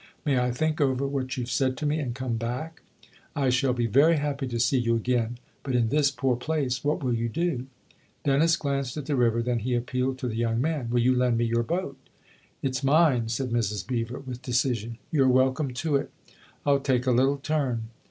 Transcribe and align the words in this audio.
"May 0.25 0.39
I 0.39 0.49
think 0.49 0.81
over 0.81 1.05
what 1.05 1.37
you've 1.37 1.51
said 1.51 1.77
to 1.77 1.85
me 1.85 1.99
and 1.99 2.15
come 2.15 2.35
back?"" 2.35 2.81
I 3.35 3.51
shall 3.51 3.71
be 3.71 3.85
very 3.85 4.17
happy 4.17 4.47
to 4.47 4.59
see 4.59 4.79
you 4.79 4.95
again. 4.95 5.37
But, 5.61 5.75
in 5.75 5.89
this 5.89 6.09
poor 6.09 6.35
place, 6.35 6.83
what 6.83 7.03
will 7.03 7.13
you 7.13 7.29
do?" 7.29 7.67
Dennis 8.25 8.57
glanced 8.57 8.97
at 8.97 9.05
the 9.05 9.15
river; 9.15 9.43
then 9.43 9.59
he 9.59 9.75
appealed 9.75 10.17
to 10.17 10.27
the 10.27 10.33
young 10.35 10.59
man. 10.59 10.89
"Will 10.89 11.01
you 11.01 11.13
lend 11.15 11.37
me 11.37 11.45
your 11.45 11.61
boat?"" 11.61 11.99
It's 12.63 12.83
mine," 12.83 13.29
said 13.29 13.51
Mrs. 13.51 13.85
Beever, 13.85 14.17
with 14.21 14.41
decision." 14.41 14.97
You're 15.11 15.27
welcome 15.29 15.71
to 15.71 15.97
it."" 15.97 16.09
I'll 16.65 16.79
take 16.79 17.05
a 17.05 17.11
little 17.11 17.37
turn." 17.37 17.89